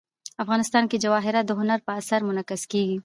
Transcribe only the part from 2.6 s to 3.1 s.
کېږي.